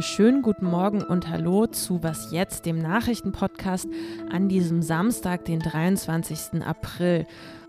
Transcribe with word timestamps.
einen 0.00 0.04
schönen 0.06 0.40
guten 0.40 0.64
Morgen 0.64 1.02
und 1.02 1.28
Hallo 1.28 1.66
zu 1.66 2.02
Was 2.02 2.32
jetzt, 2.32 2.64
dem 2.64 2.78
Nachrichtenpodcast 2.78 3.86
an 4.32 4.48
diesem 4.48 4.80
Samstag, 4.80 5.44
den 5.44 5.58
23. 5.58 6.62
April. 6.64 7.26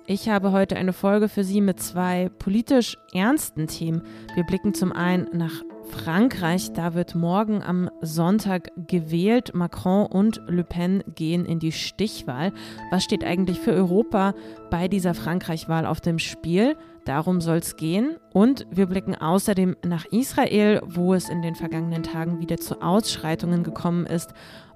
Ich 0.07 0.29
habe 0.29 0.53
heute 0.53 0.77
eine 0.77 0.93
Folge 0.93 1.27
für 1.27 1.43
Sie 1.43 1.59
mit 1.59 1.81
zwei 1.81 2.29
politisch 2.39 2.97
ernsten 3.13 3.67
Themen. 3.67 4.03
Wir 4.33 4.45
blicken 4.45 4.73
zum 4.73 4.93
einen 4.93 5.27
nach 5.33 5.61
Frankreich, 5.89 6.71
da 6.71 6.93
wird 6.93 7.15
morgen 7.15 7.61
am 7.61 7.89
Sonntag 7.99 8.71
gewählt. 8.87 9.53
Macron 9.53 10.05
und 10.05 10.41
Le 10.47 10.63
Pen 10.63 11.03
gehen 11.15 11.43
in 11.43 11.59
die 11.59 11.73
Stichwahl. 11.73 12.53
Was 12.91 13.03
steht 13.03 13.25
eigentlich 13.25 13.59
für 13.59 13.73
Europa 13.73 14.35
bei 14.69 14.87
dieser 14.87 15.15
Frankreich-Wahl 15.15 15.85
auf 15.85 15.99
dem 15.99 16.17
Spiel? 16.17 16.77
Darum 17.05 17.41
soll 17.41 17.57
es 17.57 17.75
gehen. 17.75 18.17
Und 18.33 18.65
wir 18.69 18.85
blicken 18.85 19.15
außerdem 19.15 19.75
nach 19.85 20.05
Israel, 20.05 20.81
wo 20.85 21.13
es 21.13 21.29
in 21.29 21.41
den 21.41 21.55
vergangenen 21.55 22.03
Tagen 22.03 22.39
wieder 22.39 22.57
zu 22.57 22.81
Ausschreitungen 22.81 23.63
gekommen 23.63 24.05
ist. 24.05 24.33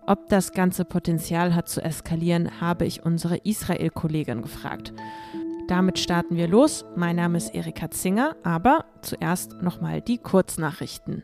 Ob 0.08 0.30
das 0.30 0.52
ganze 0.52 0.86
Potenzial 0.86 1.56
hat 1.56 1.68
zu 1.68 1.82
eskalieren, 1.82 2.62
habe 2.62 2.86
ich 2.86 3.04
unsere 3.04 3.38
Israel-Kollegin 3.38 4.42
gefragt. 4.42 4.94
Damit 5.68 5.98
starten 5.98 6.36
wir 6.36 6.48
los. 6.48 6.86
Mein 6.96 7.16
Name 7.16 7.38
ist 7.38 7.56
Erika 7.56 7.90
Zinger, 7.90 8.36
aber 8.44 8.86
zuerst 9.02 9.64
nochmal 9.64 10.02
die 10.02 10.20
Kurznachrichten. 10.20 11.24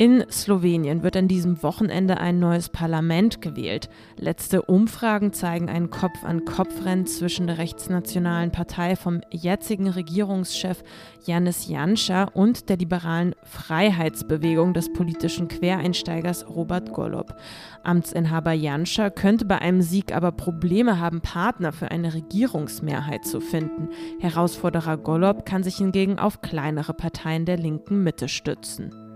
In 0.00 0.24
Slowenien 0.30 1.02
wird 1.02 1.16
an 1.16 1.26
diesem 1.26 1.60
Wochenende 1.64 2.18
ein 2.18 2.38
neues 2.38 2.68
Parlament 2.68 3.42
gewählt. 3.42 3.88
Letzte 4.16 4.62
Umfragen 4.62 5.32
zeigen 5.32 5.68
ein 5.68 5.90
Kopf-an-Kopf-Rennen 5.90 7.08
zwischen 7.08 7.48
der 7.48 7.58
rechtsnationalen 7.58 8.52
Partei 8.52 8.94
vom 8.94 9.22
jetzigen 9.32 9.88
Regierungschef 9.88 10.84
Janis 11.24 11.66
Janša 11.66 12.28
und 12.32 12.68
der 12.68 12.76
liberalen 12.76 13.34
Freiheitsbewegung 13.42 14.72
des 14.72 14.92
politischen 14.92 15.48
Quereinsteigers 15.48 16.48
Robert 16.48 16.92
Golob. 16.92 17.34
Amtsinhaber 17.82 18.52
Janša 18.52 19.10
könnte 19.10 19.46
bei 19.46 19.58
einem 19.58 19.82
Sieg 19.82 20.14
aber 20.14 20.30
Probleme 20.30 21.00
haben, 21.00 21.22
Partner 21.22 21.72
für 21.72 21.90
eine 21.90 22.14
Regierungsmehrheit 22.14 23.24
zu 23.24 23.40
finden. 23.40 23.88
Herausforderer 24.20 24.96
Golob 24.96 25.44
kann 25.44 25.64
sich 25.64 25.78
hingegen 25.78 26.20
auf 26.20 26.40
kleinere 26.40 26.94
Parteien 26.94 27.46
der 27.46 27.56
linken 27.56 28.04
Mitte 28.04 28.28
stützen. 28.28 29.07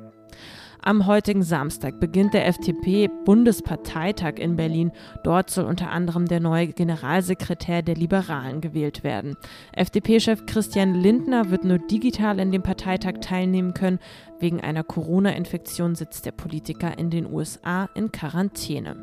Am 0.85 1.07
heutigen 1.07 1.45
Samstag 1.45 2.01
beginnt 2.01 2.35
der 2.35 2.49
FDP-Bundesparteitag 2.49 4.39
in 4.39 4.57
Berlin. 4.57 4.91
Dort 5.23 5.49
soll 5.49 5.67
unter 5.67 5.91
anderem 5.91 6.27
der 6.27 6.41
neue 6.41 6.67
Generalsekretär 6.67 7.83
der 7.83 7.95
Liberalen 7.95 8.61
gewählt 8.61 9.05
werden. 9.05 9.37
FDP-Chef 9.77 10.45
Christian 10.47 10.95
Lindner 10.95 11.53
wird 11.53 11.63
nur 11.63 11.79
digital 11.79 12.41
in 12.41 12.51
dem 12.51 12.65
Parteitag 12.65 13.21
teilnehmen 13.21 13.75
können. 13.75 14.01
Wegen 14.41 14.61
einer 14.61 14.83
Corona-Infektion 14.83 15.95
sitzt 15.95 16.27
der 16.27 16.33
Politiker 16.33 16.99
in 16.99 17.11
den 17.11 17.33
USA 17.33 17.89
in 17.95 18.11
Quarantäne. 18.11 18.97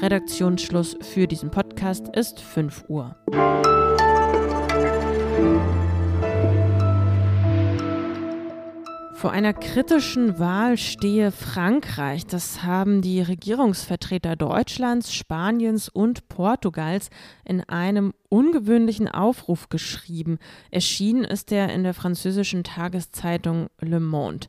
Redaktionsschluss 0.00 0.96
für 1.02 1.26
diesen 1.26 1.50
Podcast 1.50 2.08
ist 2.16 2.40
5 2.40 2.86
Uhr. 2.88 3.14
Vor 9.20 9.32
einer 9.32 9.52
kritischen 9.52 10.38
Wahl 10.38 10.78
stehe 10.78 11.30
Frankreich. 11.30 12.24
Das 12.24 12.62
haben 12.62 13.02
die 13.02 13.20
Regierungsvertreter 13.20 14.34
Deutschlands, 14.34 15.12
Spaniens 15.12 15.90
und 15.90 16.30
Portugals 16.30 17.10
in 17.44 17.60
einem 17.60 18.14
ungewöhnlichen 18.30 19.08
Aufruf 19.08 19.68
geschrieben. 19.68 20.38
Erschienen 20.70 21.24
ist 21.24 21.52
er 21.52 21.70
in 21.70 21.82
der 21.82 21.92
französischen 21.92 22.64
Tageszeitung 22.64 23.68
Le 23.78 24.00
Monde. 24.00 24.46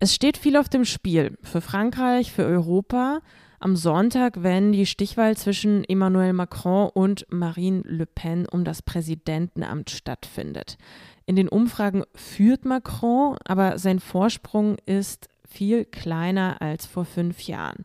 Es 0.00 0.14
steht 0.14 0.38
viel 0.38 0.56
auf 0.56 0.70
dem 0.70 0.86
Spiel 0.86 1.36
für 1.42 1.60
Frankreich, 1.60 2.32
für 2.32 2.46
Europa. 2.46 3.20
Am 3.60 3.76
Sonntag, 3.76 4.42
wenn 4.42 4.72
die 4.72 4.86
Stichwahl 4.86 5.36
zwischen 5.36 5.84
Emmanuel 5.84 6.32
Macron 6.32 6.88
und 6.94 7.26
Marine 7.30 7.82
Le 7.84 8.06
Pen 8.06 8.46
um 8.46 8.64
das 8.64 8.80
Präsidentenamt 8.80 9.90
stattfindet. 9.90 10.78
In 11.28 11.34
den 11.34 11.48
Umfragen 11.48 12.04
führt 12.14 12.64
Macron, 12.64 13.36
aber 13.44 13.80
sein 13.80 13.98
Vorsprung 13.98 14.76
ist 14.86 15.28
viel 15.44 15.84
kleiner 15.84 16.62
als 16.62 16.86
vor 16.86 17.04
fünf 17.04 17.42
Jahren. 17.42 17.84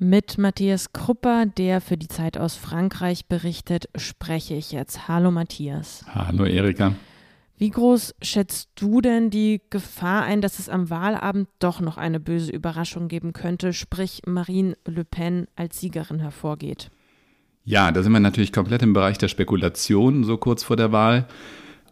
Mit 0.00 0.38
Matthias 0.38 0.92
Krupper, 0.92 1.46
der 1.46 1.80
für 1.80 1.96
die 1.96 2.08
Zeit 2.08 2.36
aus 2.36 2.56
Frankreich 2.56 3.26
berichtet, 3.26 3.88
spreche 3.94 4.54
ich 4.54 4.72
jetzt. 4.72 5.06
Hallo 5.06 5.30
Matthias. 5.30 6.04
Hallo 6.12 6.44
Erika. 6.44 6.96
Wie 7.56 7.70
groß 7.70 8.16
schätzt 8.20 8.70
du 8.74 9.00
denn 9.00 9.30
die 9.30 9.62
Gefahr 9.70 10.24
ein, 10.24 10.40
dass 10.40 10.58
es 10.58 10.68
am 10.68 10.90
Wahlabend 10.90 11.48
doch 11.60 11.80
noch 11.80 11.96
eine 11.96 12.18
böse 12.18 12.50
Überraschung 12.50 13.06
geben 13.06 13.32
könnte, 13.32 13.72
sprich 13.72 14.22
Marine 14.26 14.76
Le 14.84 15.04
Pen 15.04 15.46
als 15.54 15.78
Siegerin 15.78 16.18
hervorgeht? 16.18 16.90
Ja, 17.62 17.92
da 17.92 18.02
sind 18.02 18.12
wir 18.12 18.18
natürlich 18.18 18.52
komplett 18.52 18.82
im 18.82 18.94
Bereich 18.94 19.16
der 19.16 19.28
Spekulation, 19.28 20.24
so 20.24 20.36
kurz 20.36 20.64
vor 20.64 20.76
der 20.76 20.90
Wahl. 20.90 21.28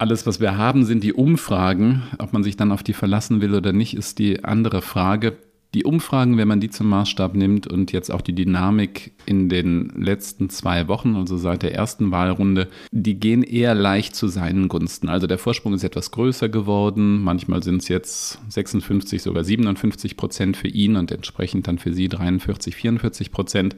Alles, 0.02 0.26
was 0.26 0.40
wir 0.40 0.56
haben, 0.56 0.84
sind 0.84 1.04
die 1.04 1.12
Umfragen. 1.12 2.02
Ob 2.18 2.32
man 2.32 2.42
sich 2.42 2.56
dann 2.56 2.72
auf 2.72 2.82
die 2.82 2.92
verlassen 2.92 3.40
will 3.40 3.54
oder 3.54 3.72
nicht, 3.72 3.94
ist 3.94 4.18
die 4.18 4.42
andere 4.42 4.82
Frage. 4.82 5.36
Die 5.74 5.84
Umfragen, 5.84 6.38
wenn 6.38 6.48
man 6.48 6.58
die 6.58 6.70
zum 6.70 6.88
Maßstab 6.88 7.36
nimmt 7.36 7.68
und 7.68 7.92
jetzt 7.92 8.10
auch 8.10 8.20
die 8.20 8.34
Dynamik 8.34 9.12
in 9.26 9.48
den 9.48 9.90
letzten 9.90 10.50
zwei 10.50 10.88
Wochen, 10.88 11.14
also 11.14 11.36
seit 11.36 11.62
der 11.62 11.76
ersten 11.76 12.10
Wahlrunde, 12.10 12.66
die 12.90 13.20
gehen 13.20 13.44
eher 13.44 13.76
leicht 13.76 14.16
zu 14.16 14.26
seinen 14.26 14.66
Gunsten. 14.66 15.08
Also 15.08 15.28
der 15.28 15.38
Vorsprung 15.38 15.72
ist 15.72 15.84
etwas 15.84 16.10
größer 16.10 16.48
geworden. 16.48 17.22
Manchmal 17.22 17.62
sind 17.62 17.82
es 17.82 17.86
jetzt 17.86 18.40
56, 18.48 19.22
sogar 19.22 19.44
57 19.44 20.16
Prozent 20.16 20.56
für 20.56 20.66
ihn 20.66 20.96
und 20.96 21.12
entsprechend 21.12 21.68
dann 21.68 21.78
für 21.78 21.92
sie 21.92 22.08
43, 22.08 22.74
44 22.74 23.30
Prozent. 23.30 23.76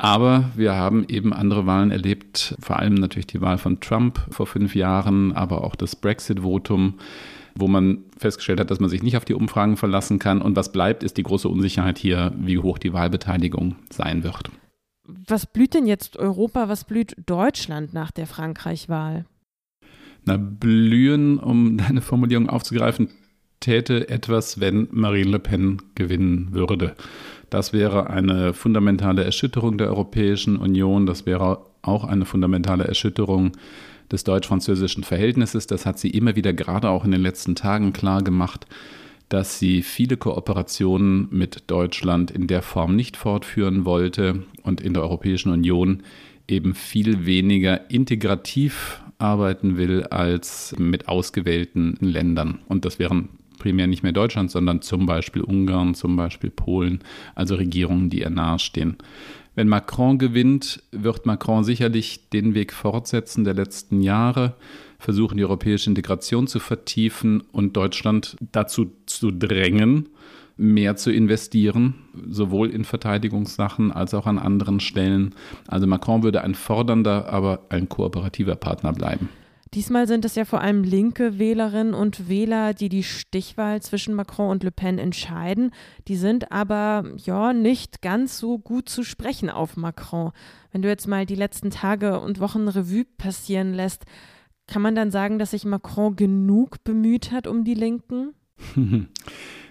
Aber 0.00 0.50
wir 0.54 0.76
haben 0.76 1.04
eben 1.08 1.32
andere 1.32 1.66
Wahlen 1.66 1.90
erlebt, 1.90 2.54
vor 2.60 2.78
allem 2.78 2.94
natürlich 2.94 3.26
die 3.26 3.40
Wahl 3.40 3.58
von 3.58 3.80
Trump 3.80 4.20
vor 4.30 4.46
fünf 4.46 4.76
Jahren, 4.76 5.32
aber 5.32 5.64
auch 5.64 5.74
das 5.74 5.96
Brexit-Votum, 5.96 6.94
wo 7.56 7.66
man 7.66 8.04
festgestellt 8.16 8.60
hat, 8.60 8.70
dass 8.70 8.78
man 8.78 8.90
sich 8.90 9.02
nicht 9.02 9.16
auf 9.16 9.24
die 9.24 9.34
Umfragen 9.34 9.76
verlassen 9.76 10.20
kann. 10.20 10.40
Und 10.40 10.54
was 10.54 10.70
bleibt, 10.70 11.02
ist 11.02 11.16
die 11.16 11.24
große 11.24 11.48
Unsicherheit 11.48 11.98
hier, 11.98 12.32
wie 12.38 12.60
hoch 12.60 12.78
die 12.78 12.92
Wahlbeteiligung 12.92 13.74
sein 13.90 14.22
wird. 14.22 14.52
Was 15.26 15.46
blüht 15.46 15.74
denn 15.74 15.88
jetzt 15.88 16.16
Europa, 16.16 16.68
was 16.68 16.84
blüht 16.84 17.16
Deutschland 17.26 17.92
nach 17.92 18.12
der 18.12 18.28
Frankreich-Wahl? 18.28 19.24
Na, 20.24 20.36
blühen, 20.36 21.40
um 21.40 21.76
deine 21.76 22.02
Formulierung 22.02 22.48
aufzugreifen, 22.48 23.08
täte 23.58 24.08
etwas, 24.08 24.60
wenn 24.60 24.86
Marine 24.92 25.30
Le 25.30 25.38
Pen 25.40 25.82
gewinnen 25.96 26.52
würde. 26.52 26.94
Das 27.50 27.72
wäre 27.72 28.10
eine 28.10 28.52
fundamentale 28.52 29.24
Erschütterung 29.24 29.78
der 29.78 29.88
Europäischen 29.88 30.56
Union. 30.56 31.06
Das 31.06 31.26
wäre 31.26 31.64
auch 31.82 32.04
eine 32.04 32.24
fundamentale 32.24 32.84
Erschütterung 32.84 33.52
des 34.10 34.24
deutsch-französischen 34.24 35.04
Verhältnisses. 35.04 35.66
Das 35.66 35.86
hat 35.86 35.98
sie 35.98 36.10
immer 36.10 36.36
wieder 36.36 36.52
gerade 36.52 36.90
auch 36.90 37.04
in 37.04 37.10
den 37.10 37.22
letzten 37.22 37.54
Tagen 37.54 37.92
klar 37.92 38.22
gemacht, 38.22 38.66
dass 39.28 39.58
sie 39.58 39.82
viele 39.82 40.16
Kooperationen 40.16 41.28
mit 41.30 41.64
Deutschland 41.66 42.30
in 42.30 42.46
der 42.46 42.62
Form 42.62 42.96
nicht 42.96 43.16
fortführen 43.16 43.84
wollte 43.84 44.44
und 44.62 44.80
in 44.80 44.94
der 44.94 45.02
Europäischen 45.02 45.52
Union 45.52 46.02
eben 46.46 46.74
viel 46.74 47.26
weniger 47.26 47.90
integrativ 47.90 49.02
arbeiten 49.18 49.76
will 49.76 50.04
als 50.04 50.74
mit 50.78 51.08
ausgewählten 51.08 51.96
Ländern. 52.00 52.60
Und 52.68 52.84
das 52.84 52.98
wären 52.98 53.28
primär 53.58 53.86
nicht 53.86 54.02
mehr 54.02 54.12
Deutschland, 54.12 54.50
sondern 54.50 54.82
zum 54.82 55.06
Beispiel 55.06 55.42
Ungarn, 55.42 55.94
zum 55.94 56.16
Beispiel 56.16 56.50
Polen, 56.50 57.00
also 57.34 57.54
Regierungen, 57.54 58.10
die 58.10 58.20
ihr 58.20 58.30
nahestehen. 58.30 58.96
Wenn 59.54 59.68
Macron 59.68 60.18
gewinnt, 60.18 60.82
wird 60.92 61.26
Macron 61.26 61.64
sicherlich 61.64 62.28
den 62.30 62.54
Weg 62.54 62.72
fortsetzen 62.72 63.42
der 63.42 63.54
letzten 63.54 64.02
Jahre, 64.02 64.54
versuchen 65.00 65.36
die 65.36 65.44
europäische 65.44 65.90
Integration 65.90 66.46
zu 66.46 66.60
vertiefen 66.60 67.42
und 67.52 67.76
Deutschland 67.76 68.36
dazu 68.52 68.92
zu 69.06 69.30
drängen, 69.30 70.10
mehr 70.56 70.96
zu 70.96 71.10
investieren, 71.12 71.94
sowohl 72.28 72.70
in 72.70 72.84
Verteidigungssachen 72.84 73.92
als 73.92 74.12
auch 74.14 74.26
an 74.26 74.38
anderen 74.38 74.80
Stellen. 74.80 75.34
Also 75.66 75.86
Macron 75.86 76.22
würde 76.22 76.42
ein 76.42 76.54
fordernder, 76.54 77.28
aber 77.32 77.66
ein 77.68 77.88
kooperativer 77.88 78.56
Partner 78.56 78.92
bleiben. 78.92 79.28
Diesmal 79.74 80.06
sind 80.06 80.24
es 80.24 80.34
ja 80.34 80.44
vor 80.44 80.60
allem 80.60 80.82
linke 80.82 81.38
Wählerinnen 81.38 81.94
und 81.94 82.28
Wähler, 82.28 82.74
die 82.74 82.88
die 82.88 83.02
Stichwahl 83.02 83.82
zwischen 83.82 84.14
Macron 84.14 84.50
und 84.50 84.62
Le 84.62 84.70
Pen 84.70 84.98
entscheiden. 84.98 85.72
Die 86.08 86.16
sind 86.16 86.50
aber 86.52 87.04
ja 87.16 87.52
nicht 87.52 88.00
ganz 88.00 88.38
so 88.38 88.58
gut 88.58 88.88
zu 88.88 89.02
sprechen 89.02 89.50
auf 89.50 89.76
Macron. 89.76 90.32
Wenn 90.72 90.82
du 90.82 90.88
jetzt 90.88 91.06
mal 91.06 91.26
die 91.26 91.34
letzten 91.34 91.70
Tage 91.70 92.20
und 92.20 92.40
Wochen 92.40 92.68
Revue 92.68 93.04
passieren 93.04 93.74
lässt, 93.74 94.04
kann 94.66 94.82
man 94.82 94.94
dann 94.94 95.10
sagen, 95.10 95.38
dass 95.38 95.50
sich 95.50 95.64
Macron 95.64 96.16
genug 96.16 96.82
bemüht 96.84 97.32
hat 97.32 97.46
um 97.46 97.64
die 97.64 97.74
Linken? 97.74 98.34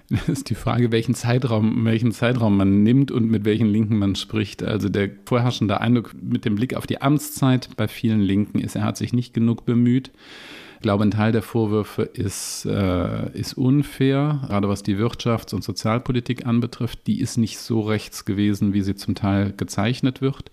Das 0.09 0.27
ist 0.29 0.49
die 0.49 0.55
Frage, 0.55 0.91
welchen 0.91 1.15
Zeitraum, 1.15 1.83
welchen 1.85 2.11
Zeitraum 2.11 2.55
man 2.57 2.83
nimmt 2.83 3.11
und 3.11 3.29
mit 3.29 3.43
welchen 3.45 3.67
Linken 3.67 3.97
man 3.97 4.15
spricht. 4.15 4.63
Also 4.63 4.89
der 4.89 5.09
vorherrschende 5.25 5.81
Eindruck 5.81 6.11
mit 6.21 6.45
dem 6.45 6.55
Blick 6.55 6.75
auf 6.75 6.87
die 6.87 7.01
Amtszeit 7.01 7.69
bei 7.75 7.87
vielen 7.87 8.21
Linken 8.21 8.59
ist, 8.59 8.75
er 8.75 8.83
hat 8.83 8.97
sich 8.97 9.11
nicht 9.11 9.33
genug 9.33 9.65
bemüht. 9.65 10.11
Ich 10.75 10.83
glaube, 10.83 11.03
ein 11.03 11.11
Teil 11.11 11.31
der 11.31 11.41
Vorwürfe 11.41 12.03
ist, 12.03 12.65
äh, 12.65 13.31
ist 13.37 13.55
unfair, 13.55 14.41
gerade 14.47 14.69
was 14.69 14.83
die 14.83 14.95
Wirtschafts- 14.95 15.55
und 15.55 15.63
Sozialpolitik 15.63 16.45
anbetrifft. 16.45 17.07
Die 17.07 17.19
ist 17.19 17.37
nicht 17.37 17.57
so 17.57 17.81
rechts 17.81 18.25
gewesen, 18.25 18.73
wie 18.73 18.81
sie 18.81 18.95
zum 18.95 19.15
Teil 19.15 19.53
gezeichnet 19.57 20.21
wird. 20.21 20.51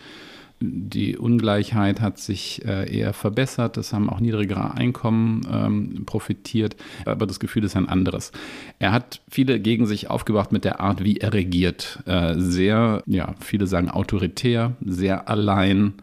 Die 0.66 1.18
Ungleichheit 1.18 2.00
hat 2.00 2.18
sich 2.18 2.64
äh, 2.64 2.90
eher 2.90 3.12
verbessert. 3.12 3.76
Es 3.76 3.92
haben 3.92 4.08
auch 4.08 4.20
niedrigere 4.20 4.74
Einkommen 4.74 5.46
ähm, 5.50 6.04
profitiert. 6.06 6.76
Aber 7.04 7.26
das 7.26 7.40
Gefühl 7.40 7.64
ist 7.64 7.76
ein 7.76 7.88
anderes. 7.88 8.32
Er 8.78 8.92
hat 8.92 9.20
viele 9.28 9.60
gegen 9.60 9.86
sich 9.86 10.08
aufgebracht 10.08 10.52
mit 10.52 10.64
der 10.64 10.80
Art, 10.80 11.04
wie 11.04 11.18
er 11.18 11.32
regiert. 11.32 12.02
Äh, 12.06 12.34
sehr, 12.38 13.02
ja, 13.06 13.34
viele 13.40 13.66
sagen 13.66 13.90
autoritär, 13.90 14.76
sehr 14.84 15.28
allein, 15.28 15.94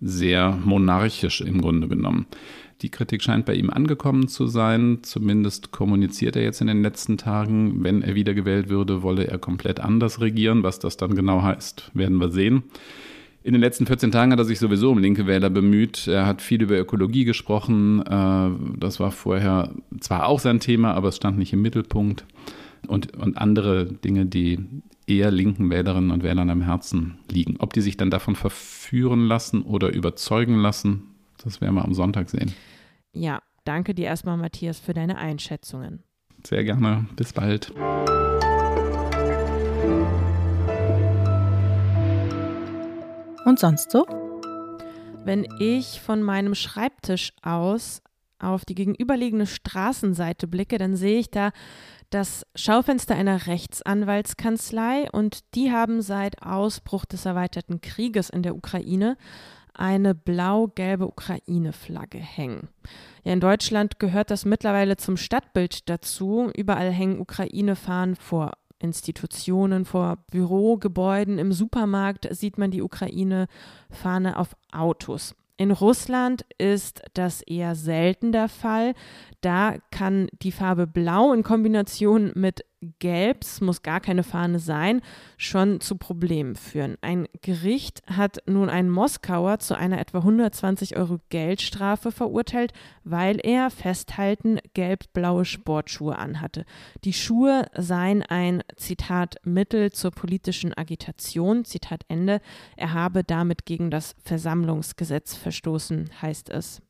sehr 0.00 0.58
monarchisch 0.64 1.40
im 1.40 1.60
Grunde 1.60 1.88
genommen. 1.88 2.26
Die 2.82 2.90
Kritik 2.90 3.22
scheint 3.22 3.46
bei 3.46 3.54
ihm 3.54 3.70
angekommen 3.70 4.28
zu 4.28 4.46
sein. 4.46 4.98
Zumindest 5.02 5.70
kommuniziert 5.72 6.36
er 6.36 6.42
jetzt 6.42 6.60
in 6.60 6.66
den 6.66 6.82
letzten 6.82 7.16
Tagen, 7.16 7.82
wenn 7.82 8.02
er 8.02 8.14
wiedergewählt 8.14 8.68
würde, 8.68 9.02
wolle 9.02 9.26
er 9.26 9.38
komplett 9.38 9.80
anders 9.80 10.20
regieren. 10.20 10.62
Was 10.62 10.78
das 10.78 10.96
dann 10.96 11.14
genau 11.14 11.42
heißt, 11.42 11.90
werden 11.94 12.18
wir 12.18 12.30
sehen. 12.30 12.64
In 13.44 13.52
den 13.52 13.60
letzten 13.60 13.84
14 13.84 14.10
Tagen 14.10 14.32
hat 14.32 14.38
er 14.38 14.46
sich 14.46 14.58
sowieso 14.58 14.90
um 14.90 14.98
linke 14.98 15.26
Wähler 15.26 15.50
bemüht. 15.50 16.06
Er 16.08 16.24
hat 16.24 16.40
viel 16.40 16.62
über 16.62 16.78
Ökologie 16.78 17.26
gesprochen. 17.26 18.00
Äh, 18.00 18.78
das 18.78 19.00
war 19.00 19.10
vorher 19.10 19.70
zwar 20.00 20.26
auch 20.26 20.40
sein 20.40 20.60
Thema, 20.60 20.94
aber 20.94 21.08
es 21.08 21.16
stand 21.16 21.36
nicht 21.36 21.52
im 21.52 21.60
Mittelpunkt. 21.60 22.24
Und, 22.88 23.14
und 23.14 23.36
andere 23.36 23.84
Dinge, 23.84 24.24
die 24.24 24.60
eher 25.06 25.30
linken 25.30 25.68
Wählerinnen 25.68 26.10
und 26.10 26.22
Wählern 26.22 26.48
am 26.48 26.62
Herzen 26.62 27.18
liegen. 27.30 27.56
Ob 27.58 27.74
die 27.74 27.82
sich 27.82 27.98
dann 27.98 28.10
davon 28.10 28.34
verführen 28.34 29.26
lassen 29.26 29.60
oder 29.60 29.92
überzeugen 29.92 30.56
lassen, 30.56 31.02
das 31.42 31.60
werden 31.60 31.74
wir 31.74 31.84
am 31.84 31.92
Sonntag 31.92 32.30
sehen. 32.30 32.50
Ja, 33.12 33.42
danke 33.64 33.94
dir 33.94 34.06
erstmal, 34.06 34.38
Matthias, 34.38 34.78
für 34.80 34.94
deine 34.94 35.18
Einschätzungen. 35.18 36.02
Sehr 36.46 36.64
gerne. 36.64 37.06
Bis 37.14 37.34
bald. 37.34 37.74
Und 43.44 43.58
sonst 43.58 43.90
so? 43.90 44.06
Wenn 45.24 45.46
ich 45.58 46.00
von 46.00 46.22
meinem 46.22 46.54
Schreibtisch 46.54 47.32
aus 47.42 48.02
auf 48.38 48.64
die 48.64 48.74
gegenüberliegende 48.74 49.46
Straßenseite 49.46 50.46
blicke, 50.46 50.78
dann 50.78 50.96
sehe 50.96 51.18
ich 51.18 51.30
da 51.30 51.50
das 52.10 52.46
Schaufenster 52.54 53.14
einer 53.14 53.46
Rechtsanwaltskanzlei 53.46 55.10
und 55.10 55.40
die 55.54 55.72
haben 55.72 56.02
seit 56.02 56.42
Ausbruch 56.42 57.04
des 57.04 57.26
erweiterten 57.26 57.80
Krieges 57.80 58.30
in 58.30 58.42
der 58.42 58.54
Ukraine 58.54 59.16
eine 59.72 60.14
blau-gelbe 60.14 61.06
Ukraine-Flagge 61.06 62.18
hängen. 62.18 62.68
Ja, 63.24 63.32
in 63.32 63.40
Deutschland 63.40 63.98
gehört 63.98 64.30
das 64.30 64.44
mittlerweile 64.44 64.96
zum 64.96 65.16
Stadtbild 65.16 65.88
dazu. 65.88 66.50
Überall 66.56 66.92
hängen 66.92 67.20
Ukraine-Fahnen 67.20 68.14
vor 68.14 68.52
Institutionen, 68.84 69.84
vor 69.84 70.18
Bürogebäuden, 70.30 71.38
im 71.38 71.52
Supermarkt 71.52 72.28
sieht 72.30 72.58
man 72.58 72.70
die 72.70 72.82
Ukraine-Fahne 72.82 74.38
auf 74.38 74.54
Autos. 74.70 75.34
In 75.56 75.70
Russland 75.70 76.44
ist 76.58 77.02
das 77.14 77.40
eher 77.42 77.74
selten 77.76 78.32
der 78.32 78.48
Fall. 78.48 78.94
Da 79.40 79.76
kann 79.90 80.28
die 80.42 80.52
Farbe 80.52 80.86
Blau 80.86 81.32
in 81.32 81.44
Kombination 81.44 82.32
mit 82.34 82.64
Gelb, 82.98 83.42
es 83.42 83.60
muss 83.60 83.82
gar 83.82 84.00
keine 84.00 84.22
Fahne 84.22 84.58
sein, 84.58 85.00
schon 85.36 85.80
zu 85.80 85.96
Problemen 85.96 86.56
führen. 86.56 86.96
Ein 87.00 87.26
Gericht 87.42 88.02
hat 88.06 88.38
nun 88.46 88.68
einen 88.68 88.90
Moskauer 88.90 89.58
zu 89.58 89.76
einer 89.76 90.00
etwa 90.00 90.18
120 90.18 90.96
Euro 90.96 91.18
Geldstrafe 91.28 92.12
verurteilt, 92.12 92.72
weil 93.04 93.38
er 93.42 93.70
festhalten 93.70 94.58
gelb-blaue 94.74 95.44
Sportschuhe 95.44 96.16
anhatte. 96.16 96.64
Die 97.04 97.12
Schuhe 97.12 97.66
seien 97.76 98.22
ein 98.22 98.62
Zitat 98.76 99.36
Mittel 99.44 99.92
zur 99.92 100.10
politischen 100.10 100.76
Agitation, 100.76 101.64
Zitat 101.64 102.04
Ende. 102.08 102.40
Er 102.76 102.92
habe 102.92 103.24
damit 103.24 103.66
gegen 103.66 103.90
das 103.90 104.14
Versammlungsgesetz 104.24 105.34
verstoßen, 105.34 106.10
heißt 106.20 106.50
es. 106.50 106.82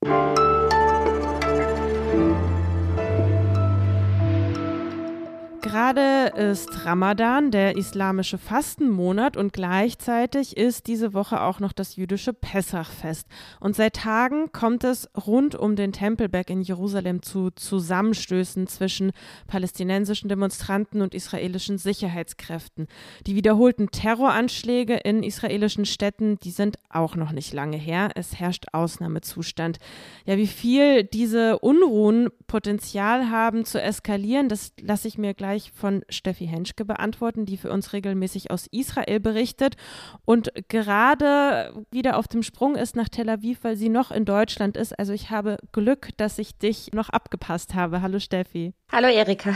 Gerade 5.64 6.30
ist 6.36 6.84
Ramadan, 6.84 7.50
der 7.50 7.78
islamische 7.78 8.36
Fastenmonat, 8.36 9.38
und 9.38 9.54
gleichzeitig 9.54 10.58
ist 10.58 10.86
diese 10.88 11.14
Woche 11.14 11.40
auch 11.40 11.58
noch 11.58 11.72
das 11.72 11.96
jüdische 11.96 12.34
Pessachfest. 12.34 13.26
Und 13.60 13.74
seit 13.74 13.96
Tagen 13.96 14.52
kommt 14.52 14.84
es 14.84 15.08
rund 15.26 15.54
um 15.54 15.74
den 15.74 15.92
Tempelberg 15.92 16.50
in 16.50 16.60
Jerusalem 16.60 17.22
zu 17.22 17.50
Zusammenstößen 17.50 18.66
zwischen 18.66 19.12
palästinensischen 19.46 20.28
Demonstranten 20.28 21.00
und 21.00 21.14
israelischen 21.14 21.78
Sicherheitskräften. 21.78 22.86
Die 23.26 23.34
wiederholten 23.34 23.90
Terroranschläge 23.90 24.96
in 24.96 25.22
israelischen 25.22 25.86
Städten, 25.86 26.38
die 26.40 26.50
sind 26.50 26.76
auch 26.90 27.16
noch 27.16 27.32
nicht 27.32 27.54
lange 27.54 27.78
her. 27.78 28.10
Es 28.16 28.38
herrscht 28.38 28.66
Ausnahmezustand. 28.72 29.78
Ja, 30.26 30.36
wie 30.36 30.46
viel 30.46 31.04
diese 31.04 31.58
Unruhen 31.60 32.28
Potenzial 32.46 33.30
haben 33.30 33.64
zu 33.64 33.80
eskalieren, 33.80 34.50
das 34.50 34.74
lasse 34.78 35.08
ich 35.08 35.16
mir 35.16 35.32
gleich 35.32 35.53
gleich 35.54 35.70
von 35.72 36.04
Steffi 36.08 36.46
Henschke 36.46 36.84
beantworten, 36.84 37.46
die 37.46 37.56
für 37.56 37.70
uns 37.70 37.92
regelmäßig 37.92 38.50
aus 38.50 38.66
Israel 38.72 39.20
berichtet 39.20 39.76
und 40.24 40.50
gerade 40.68 41.72
wieder 41.92 42.18
auf 42.18 42.26
dem 42.26 42.42
Sprung 42.42 42.74
ist 42.74 42.96
nach 42.96 43.08
Tel 43.08 43.28
Aviv, 43.28 43.58
weil 43.62 43.76
sie 43.76 43.88
noch 43.88 44.10
in 44.10 44.24
Deutschland 44.24 44.76
ist. 44.76 44.98
Also 44.98 45.12
ich 45.12 45.30
habe 45.30 45.58
Glück, 45.70 46.08
dass 46.16 46.38
ich 46.38 46.58
dich 46.58 46.92
noch 46.92 47.08
abgepasst 47.08 47.74
habe. 47.74 48.02
Hallo 48.02 48.18
Steffi. 48.18 48.72
Hallo 48.90 49.06
Erika. 49.06 49.54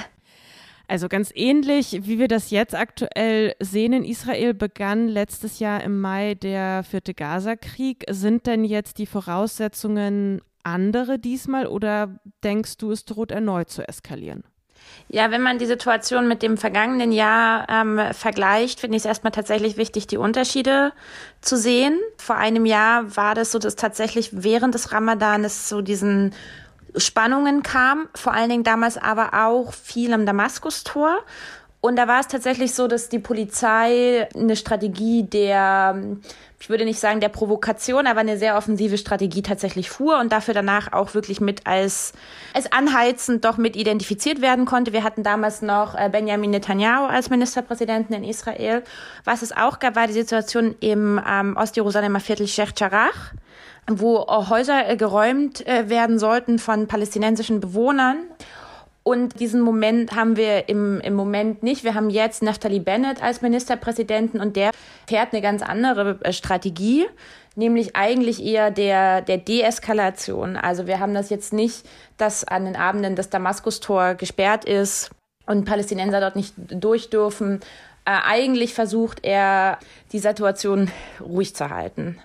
Also 0.87 1.09
ganz 1.09 1.33
ähnlich, 1.35 2.00
wie 2.05 2.19
wir 2.21 2.29
das 2.29 2.50
jetzt 2.50 2.77
aktuell 2.77 3.55
sehen 3.59 3.93
in 3.93 4.05
Israel, 4.05 4.55
begann 4.55 5.09
letztes 5.09 5.59
Jahr 5.59 5.83
im 5.83 6.00
Mai 6.00 6.35
der 6.35 6.85
vierte 6.85 7.12
Gaza-Krieg. 7.12 8.05
Sind 8.09 8.47
denn 8.47 8.65
jetzt 8.65 8.99
die 8.99 9.06
Voraussetzungen 9.06 10.41
andere 10.62 11.19
diesmal 11.19 11.67
oder 11.67 12.21
denkst 12.45 12.77
du, 12.79 12.93
es 12.93 13.05
droht 13.05 13.33
erneut 13.33 13.69
zu 13.69 13.87
eskalieren? 13.87 14.45
Ja, 15.08 15.31
wenn 15.31 15.40
man 15.40 15.58
die 15.58 15.67
Situation 15.67 16.29
mit 16.29 16.43
dem 16.43 16.58
vergangenen 16.58 17.12
Jahr 17.12 17.67
ähm, 17.69 18.00
vergleicht, 18.12 18.81
finde 18.81 18.96
ich 18.96 19.02
es 19.02 19.06
erstmal 19.06 19.31
tatsächlich 19.31 19.76
wichtig, 19.76 20.06
die 20.06 20.19
Unterschiede 20.19 20.93
zu 21.40 21.56
sehen. 21.56 21.99
Vor 22.19 22.37
einem 22.37 22.67
Jahr 22.67 23.17
war 23.17 23.35
das 23.35 23.50
so, 23.50 23.58
dass 23.58 23.76
tatsächlich 23.76 24.31
während 24.32 24.75
des 24.75 24.93
Ramadanes 24.93 25.69
so 25.69 25.81
diesen 25.81 26.35
Spannungen 26.96 27.62
kam, 27.62 28.09
vor 28.14 28.35
allen 28.35 28.50
Dingen 28.50 28.64
damals 28.64 28.99
aber 28.99 29.47
auch 29.47 29.73
viel 29.73 30.12
am 30.12 30.26
Damaskustor. 30.26 31.18
Und 31.80 31.97
da 31.97 32.08
war 32.08 32.20
es 32.20 32.26
tatsächlich 32.26 32.75
so, 32.75 32.88
dass 32.88 33.08
die 33.08 33.20
Polizei 33.20 34.28
eine 34.35 34.56
Strategie 34.56 35.23
der 35.23 36.18
ich 36.61 36.68
würde 36.68 36.85
nicht 36.85 36.99
sagen 36.99 37.20
der 37.20 37.28
Provokation, 37.28 38.06
aber 38.06 38.20
eine 38.20 38.37
sehr 38.37 38.56
offensive 38.56 38.99
Strategie 38.99 39.42
tatsächlich 39.42 39.90
fuhr 39.90 40.18
und 40.18 40.32
dafür 40.32 40.54
danach 40.54 40.92
auch 40.92 41.14
wirklich 41.14 41.40
mit 41.40 41.66
als, 41.68 42.12
als 42.52 42.73
anheizend 42.73 43.44
doch 43.44 43.58
mit 43.58 43.76
identifiziert 43.76 44.40
werden 44.40 44.64
konnte. 44.64 44.92
Wir 44.92 45.04
hatten 45.04 45.23
damals 45.23 45.62
noch 45.62 45.94
äh, 45.94 46.08
Benjamin 46.11 46.50
Netanyahu 46.50 47.06
als 47.06 47.30
Ministerpräsidenten 47.30 48.12
in 48.14 48.25
Israel. 48.25 48.82
Was 49.25 49.42
es 49.42 49.56
auch 49.56 49.78
gab, 49.78 49.94
war 49.94 50.08
die 50.08 50.14
Situation 50.14 50.75
im 50.80 51.20
ähm, 51.26 51.56
Ostjerusalemer 51.56 52.20
Viertel 52.20 52.49
Sheikh 52.49 52.73
Jarrah 52.76 53.11
wo 53.90 54.26
Häuser 54.26 54.87
äh, 54.87 54.97
geräumt 54.99 55.66
äh, 55.66 55.88
werden 55.88 56.18
sollten 56.18 56.58
von 56.58 56.88
palästinensischen 56.88 57.61
Bewohnern. 57.61 58.18
Und 59.09 59.41
diesen 59.41 59.62
Moment 59.62 60.15
haben 60.15 60.37
wir 60.37 60.69
im, 60.69 61.00
im 61.00 61.15
Moment 61.15 61.62
nicht. 61.62 61.83
Wir 61.83 61.95
haben 61.95 62.11
jetzt 62.11 62.43
Naftali 62.43 62.79
Bennett 62.79 63.23
als 63.23 63.41
Ministerpräsidenten 63.41 64.38
und 64.38 64.55
der 64.55 64.71
fährt 65.07 65.33
eine 65.33 65.41
ganz 65.41 65.62
andere 65.62 66.19
äh, 66.25 66.33
Strategie, 66.35 67.07
nämlich 67.57 67.97
eigentlich 67.97 68.45
eher 68.45 68.71
der, 68.71 69.23
der 69.23 69.38
Deeskalation. 69.38 70.59
Also 70.59 70.87
wir 70.87 71.00
haben 71.00 71.15
das 71.15 71.31
jetzt 71.31 71.55
nicht, 71.55 71.88
dass 72.19 72.45
an 72.45 72.67
den 72.67 72.77
Abenden 72.77 73.17
das 73.17 73.31
Damaskustor 73.31 74.15
gesperrt 74.15 74.67
ist 74.67 75.11
und 75.47 75.65
Palästinenser 75.65 76.21
dort 76.21 76.37
nicht 76.37 76.53
durch 76.69 77.09
dürfen. 77.09 77.61
Äh, 78.05 78.11
eigentlich 78.27 78.75
versucht 78.75 79.21
er, 79.23 79.79
die 80.12 80.19
Situation 80.19 80.91
ruhig 81.19 81.57
zu 81.57 81.71
halten. 81.71 82.19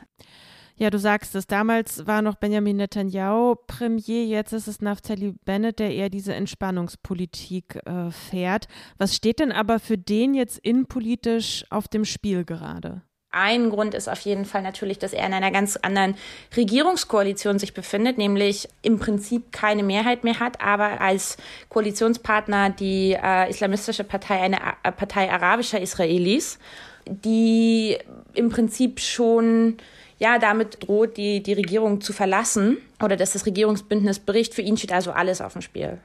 Ja, 0.84 0.90
du 0.90 1.00
sagst 1.00 1.34
es. 1.36 1.48
Damals 1.48 2.08
war 2.08 2.22
noch 2.22 2.36
Benjamin 2.36 2.76
Netanyahu 2.76 3.56
Premier, 3.68 4.26
jetzt 4.26 4.52
ist 4.52 4.68
es 4.68 4.82
Naftali 4.82 5.34
Bennett, 5.46 5.80
der 5.80 5.96
eher 5.96 6.10
diese 6.10 6.34
Entspannungspolitik 6.34 7.80
äh, 7.86 8.12
fährt. 8.12 8.68
Was 8.98 9.16
steht 9.16 9.40
denn 9.40 9.54
aber 9.54 9.80
für 9.80 9.98
den 9.98 10.34
jetzt 10.34 10.58
innenpolitisch 10.58 11.64
auf 11.70 11.88
dem 11.88 12.04
Spiel 12.04 12.44
gerade? 12.44 13.02
Ein 13.32 13.70
Grund 13.70 13.94
ist 13.94 14.10
auf 14.10 14.20
jeden 14.20 14.44
Fall 14.44 14.62
natürlich, 14.62 15.00
dass 15.00 15.14
er 15.14 15.26
in 15.26 15.34
einer 15.34 15.52
ganz 15.52 15.78
anderen 15.78 16.16
Regierungskoalition 16.58 17.60
sich 17.60 17.74
befindet, 17.74 18.18
nämlich 18.18 18.68
im 18.82 19.00
Prinzip 19.00 19.54
keine 19.54 19.84
Mehrheit 19.84 20.26
mehr 20.26 20.42
hat, 20.42 20.60
aber 20.62 21.00
als 21.00 21.38
Koalitionspartner 21.70 22.72
die 22.72 23.14
äh, 23.14 23.50
islamistische 23.50 24.04
Partei, 24.04 24.42
eine 24.42 24.58
äh, 24.84 24.92
Partei 24.92 25.32
arabischer 25.32 25.80
Israelis, 25.80 26.60
die 27.08 27.98
im 28.34 28.50
Prinzip 28.50 29.00
schon 29.00 29.78
ja, 30.24 30.40
damit 30.40 30.88
droht 30.88 31.18
die, 31.18 31.44
die 31.44 31.52
Regierung 31.52 32.00
zu 32.00 32.14
verlassen 32.14 32.78
oder 33.04 33.18
dass 33.18 33.34
das 33.34 33.46
Regierungsbündnis 33.46 34.20
bricht. 34.20 34.54
Für 34.54 34.62
ihn 34.62 34.78
steht 34.78 34.94
also 34.94 35.12
alles 35.12 35.42
auf 35.42 35.52
dem 35.52 35.62
Spiel. 35.62 35.98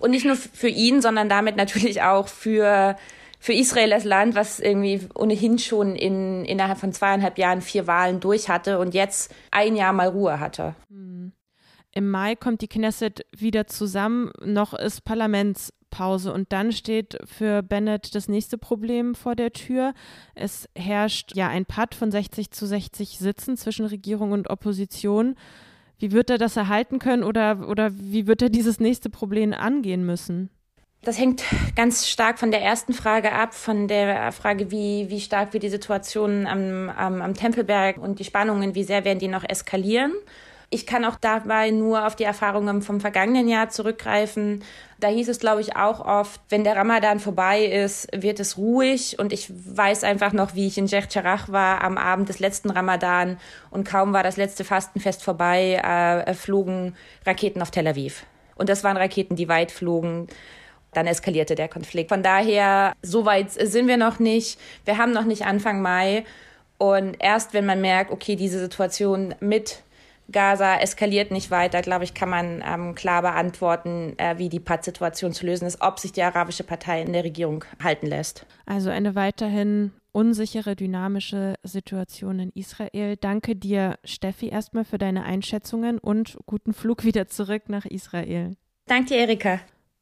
Und 0.00 0.10
nicht 0.10 0.26
nur 0.26 0.34
für 0.34 0.68
ihn, 0.68 1.00
sondern 1.00 1.28
damit 1.28 1.56
natürlich 1.56 2.02
auch 2.02 2.26
für 2.26 2.96
für 3.42 3.54
Israel 3.54 3.94
als 3.94 4.04
Land, 4.04 4.34
was 4.34 4.60
irgendwie 4.60 5.08
ohnehin 5.14 5.58
schon 5.58 5.96
in, 5.96 6.44
innerhalb 6.44 6.78
von 6.78 6.92
zweieinhalb 6.92 7.38
Jahren 7.38 7.62
vier 7.62 7.86
Wahlen 7.86 8.20
durch 8.20 8.50
hatte 8.50 8.78
und 8.78 8.92
jetzt 8.92 9.32
ein 9.50 9.76
Jahr 9.76 9.94
mal 9.94 10.08
Ruhe 10.08 10.40
hatte. 10.40 10.74
Hm. 10.90 11.32
Im 11.92 12.08
Mai 12.08 12.36
kommt 12.36 12.60
die 12.60 12.68
Knesset 12.68 13.26
wieder 13.36 13.66
zusammen, 13.66 14.30
noch 14.44 14.74
ist 14.74 15.04
Parlamentspause 15.04 16.32
und 16.32 16.52
dann 16.52 16.70
steht 16.70 17.18
für 17.24 17.62
Bennett 17.62 18.14
das 18.14 18.28
nächste 18.28 18.58
Problem 18.58 19.16
vor 19.16 19.34
der 19.34 19.52
Tür. 19.52 19.92
Es 20.36 20.68
herrscht 20.76 21.34
ja 21.34 21.48
ein 21.48 21.66
Patt 21.66 21.96
von 21.96 22.12
60 22.12 22.52
zu 22.52 22.66
60 22.66 23.18
Sitzen 23.18 23.56
zwischen 23.56 23.86
Regierung 23.86 24.30
und 24.30 24.50
Opposition. 24.50 25.34
Wie 25.98 26.12
wird 26.12 26.30
er 26.30 26.38
das 26.38 26.56
erhalten 26.56 27.00
können 27.00 27.24
oder, 27.24 27.68
oder 27.68 27.90
wie 27.92 28.28
wird 28.28 28.40
er 28.40 28.50
dieses 28.50 28.78
nächste 28.78 29.10
Problem 29.10 29.52
angehen 29.52 30.06
müssen? 30.06 30.48
Das 31.02 31.18
hängt 31.18 31.42
ganz 31.76 32.06
stark 32.06 32.38
von 32.38 32.50
der 32.50 32.62
ersten 32.62 32.92
Frage 32.92 33.32
ab, 33.32 33.54
von 33.54 33.88
der 33.88 34.32
Frage, 34.32 34.70
wie, 34.70 35.06
wie 35.08 35.20
stark 35.20 35.54
wird 35.54 35.62
die 35.62 35.70
Situation 35.70 36.46
am, 36.46 36.90
am, 36.90 37.22
am 37.22 37.34
Tempelberg 37.34 37.98
und 37.98 38.18
die 38.18 38.24
Spannungen, 38.24 38.74
wie 38.74 38.84
sehr 38.84 39.04
werden 39.04 39.18
die 39.18 39.28
noch 39.28 39.44
eskalieren. 39.48 40.12
Ich 40.72 40.86
kann 40.86 41.04
auch 41.04 41.16
dabei 41.16 41.70
nur 41.70 42.06
auf 42.06 42.14
die 42.14 42.22
Erfahrungen 42.22 42.80
vom 42.80 43.00
vergangenen 43.00 43.48
Jahr 43.48 43.70
zurückgreifen. 43.70 44.62
Da 45.00 45.08
hieß 45.08 45.28
es, 45.28 45.40
glaube 45.40 45.60
ich, 45.60 45.74
auch 45.74 45.98
oft, 45.98 46.40
wenn 46.48 46.62
der 46.62 46.76
Ramadan 46.76 47.18
vorbei 47.18 47.64
ist, 47.64 48.06
wird 48.12 48.38
es 48.38 48.56
ruhig. 48.56 49.18
Und 49.18 49.32
ich 49.32 49.50
weiß 49.50 50.04
einfach 50.04 50.32
noch, 50.32 50.54
wie 50.54 50.68
ich 50.68 50.78
in 50.78 50.86
Sheikh 50.86 51.48
war 51.48 51.82
am 51.82 51.98
Abend 51.98 52.28
des 52.28 52.38
letzten 52.38 52.70
Ramadan 52.70 53.40
und 53.70 53.82
kaum 53.84 54.12
war 54.12 54.22
das 54.22 54.36
letzte 54.36 54.62
Fastenfest 54.62 55.24
vorbei, 55.24 55.74
äh, 55.74 56.34
flogen 56.34 56.94
Raketen 57.26 57.62
auf 57.62 57.72
Tel 57.72 57.88
Aviv. 57.88 58.24
Und 58.54 58.68
das 58.68 58.84
waren 58.84 58.96
Raketen, 58.96 59.34
die 59.34 59.48
weit 59.48 59.72
flogen 59.72 60.28
dann 60.92 61.06
eskalierte 61.06 61.54
der 61.54 61.68
Konflikt. 61.68 62.10
Von 62.10 62.22
daher, 62.22 62.94
so 63.02 63.24
weit 63.24 63.50
sind 63.52 63.86
wir 63.86 63.96
noch 63.96 64.18
nicht. 64.18 64.58
Wir 64.84 64.98
haben 64.98 65.12
noch 65.12 65.24
nicht 65.24 65.46
Anfang 65.46 65.82
Mai. 65.82 66.24
Und 66.78 67.16
erst 67.20 67.54
wenn 67.54 67.66
man 67.66 67.80
merkt, 67.80 68.10
okay, 68.10 68.36
diese 68.36 68.58
Situation 68.58 69.34
mit 69.40 69.82
Gaza 70.30 70.76
eskaliert 70.76 71.30
nicht 71.30 71.50
weiter, 71.50 71.82
glaube 71.82 72.04
ich, 72.04 72.14
kann 72.14 72.28
man 72.28 72.62
ähm, 72.66 72.94
klar 72.94 73.22
beantworten, 73.22 74.14
äh, 74.18 74.38
wie 74.38 74.48
die 74.48 74.60
Pattsituation 74.60 75.32
zu 75.32 75.46
lösen 75.46 75.66
ist, 75.66 75.80
ob 75.80 75.98
sich 75.98 76.12
die 76.12 76.22
arabische 76.22 76.64
Partei 76.64 77.02
in 77.02 77.12
der 77.12 77.24
Regierung 77.24 77.64
halten 77.82 78.06
lässt. 78.06 78.46
Also 78.66 78.90
eine 78.90 79.14
weiterhin 79.14 79.92
unsichere, 80.12 80.76
dynamische 80.76 81.54
Situation 81.62 82.38
in 82.38 82.50
Israel. 82.50 83.16
Danke 83.16 83.56
dir, 83.56 83.98
Steffi, 84.04 84.48
erstmal 84.48 84.84
für 84.84 84.98
deine 84.98 85.24
Einschätzungen 85.24 85.98
und 85.98 86.38
guten 86.46 86.72
Flug 86.72 87.04
wieder 87.04 87.28
zurück 87.28 87.68
nach 87.68 87.84
Israel. 87.84 88.56
Danke 88.86 89.14
dir, 89.14 89.18
Erika. 89.18 89.60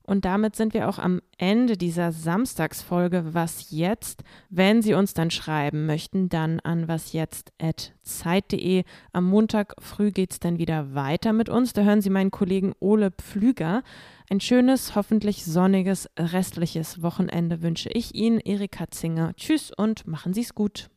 Und 0.09 0.25
damit 0.25 0.57
sind 0.57 0.73
wir 0.73 0.89
auch 0.89 0.99
am 0.99 1.21
Ende 1.37 1.77
dieser 1.77 2.13
Samstagsfolge 2.13 3.35
Was 3.35 3.67
jetzt? 3.71 4.25
Wenn 4.49 4.81
Sie 4.81 4.95
uns 4.95 5.13
dann 5.13 5.31
schreiben 5.31 5.85
möchten, 5.85 6.31
dann 6.31 6.61
an 6.61 6.89
wasjetzt.zeit.de. 6.89 8.85
Am 9.13 9.25
Montag 9.27 9.75
früh 9.79 10.11
geht 10.11 10.33
es 10.33 10.41
dann 10.41 10.57
wieder 10.57 10.95
weiter 10.95 11.35
mit 11.35 11.51
uns. 11.51 11.75
Da 11.75 11.83
hören 11.83 12.01
Sie 12.01 12.09
meinen 12.09 12.31
Kollegen 12.31 12.73
Ole 12.81 13.11
Pflüger. 13.11 13.83
Ein 14.31 14.41
schönes, 14.41 14.95
hoffentlich 14.95 15.45
sonniges 15.45 16.09
restliches 16.19 17.03
Wochenende 17.03 17.61
wünsche 17.61 17.91
ich 17.91 18.15
Ihnen, 18.15 18.41
Erika 18.41 18.91
Zinger. 18.91 19.35
Tschüss 19.37 19.71
und 19.77 20.07
machen 20.07 20.33
Sie 20.33 20.41
es 20.41 20.55
gut. 20.55 20.89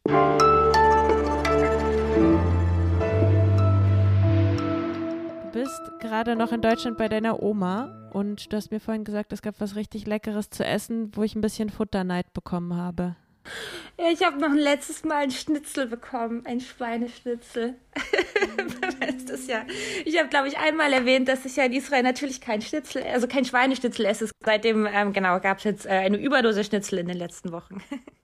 Bist 5.71 5.99
gerade 5.99 6.35
noch 6.35 6.51
in 6.51 6.61
Deutschland 6.61 6.97
bei 6.97 7.07
deiner 7.07 7.41
Oma 7.41 8.09
und 8.11 8.51
du 8.51 8.57
hast 8.57 8.71
mir 8.71 8.81
vorhin 8.81 9.05
gesagt, 9.05 9.31
es 9.31 9.41
gab 9.41 9.55
was 9.59 9.77
richtig 9.77 10.05
Leckeres 10.05 10.49
zu 10.49 10.65
essen, 10.65 11.15
wo 11.15 11.23
ich 11.23 11.33
ein 11.35 11.41
bisschen 11.41 11.69
Futterneid 11.69 12.33
bekommen 12.33 12.75
habe. 12.75 13.15
Ja, 13.97 14.09
ich 14.11 14.23
habe 14.23 14.37
noch 14.37 14.49
ein 14.49 14.57
letztes 14.57 15.05
Mal 15.05 15.23
ein 15.23 15.31
Schnitzel 15.31 15.87
bekommen, 15.87 16.43
ein 16.45 16.59
Schweineschnitzel. 16.59 17.75
das 19.27 19.47
ja. 19.47 19.65
Ich 20.03 20.19
habe, 20.19 20.27
glaube 20.27 20.49
ich, 20.49 20.57
einmal 20.57 20.91
erwähnt, 20.91 21.29
dass 21.29 21.45
ich 21.45 21.55
ja 21.55 21.63
in 21.63 21.73
Israel 21.73 22.03
natürlich 22.03 22.41
kein 22.41 22.61
Schnitzel, 22.61 23.03
also 23.03 23.27
kein 23.27 23.45
Schweineschnitzel 23.45 24.05
esse. 24.05 24.29
Seitdem, 24.43 24.85
ähm, 24.91 25.13
genau, 25.13 25.39
gab 25.39 25.59
es 25.59 25.63
jetzt 25.63 25.85
äh, 25.85 25.89
eine 25.89 26.17
Überdose 26.17 26.65
Schnitzel 26.65 26.99
in 26.99 27.07
den 27.07 27.17
letzten 27.17 27.53
Wochen. 27.53 27.81